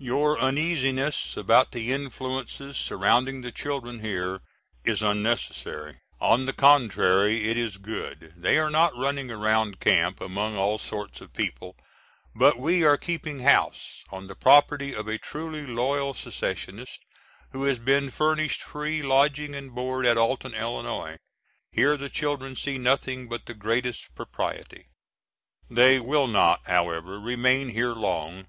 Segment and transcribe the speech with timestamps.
[0.00, 4.40] Your uneasiness about the influences surrounding the children here
[4.84, 6.00] is unnecessary.
[6.20, 8.34] On the contrary it is good.
[8.36, 11.76] They are not running around camp among all sorts of people,
[12.34, 16.98] but we are keeping house, on the property of a truly loyal secessionist
[17.52, 21.16] who has been furnished free lodging and board at Alton, Illinois;
[21.70, 24.88] here the children see nothing but the greatest propriety.
[25.70, 28.48] They will not, however, remain here long.